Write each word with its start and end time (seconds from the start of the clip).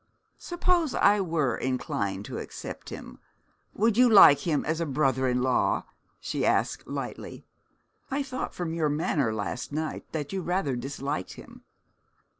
'Suppose 0.39 0.95
I 0.95 1.21
were 1.21 1.55
inclined 1.55 2.25
to 2.25 2.39
accept 2.39 2.89
him, 2.89 3.19
would 3.75 3.97
you 3.97 4.09
like 4.09 4.47
him 4.47 4.65
as 4.65 4.81
a 4.81 4.87
brother 4.87 5.27
in 5.27 5.43
law?' 5.43 5.85
she 6.19 6.43
asked 6.43 6.87
lightly. 6.87 7.45
'I 8.09 8.23
thought 8.23 8.55
from 8.55 8.73
your 8.73 8.89
manner 8.89 9.31
last 9.31 9.71
night 9.71 10.11
that 10.11 10.33
you 10.33 10.41
rather 10.41 10.75
disliked 10.75 11.33
him.' 11.33 11.65